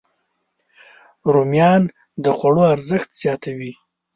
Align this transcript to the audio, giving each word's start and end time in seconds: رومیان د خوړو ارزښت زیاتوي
رومیان 1.33 1.83
د 2.23 2.25
خوړو 2.37 2.63
ارزښت 2.75 3.09
زیاتوي 3.21 3.73